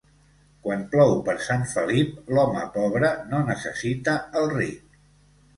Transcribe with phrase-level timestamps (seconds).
[0.67, 5.01] Quan plou per Sant Felip, l'home pobre no necessita el ric.